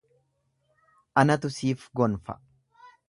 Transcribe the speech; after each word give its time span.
Anatu 1.23 1.51
siif 1.57 1.85
gonfa 2.01 2.39